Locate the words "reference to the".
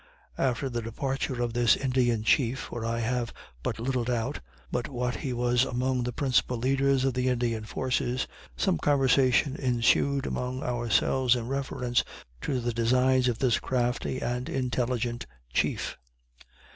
11.47-12.73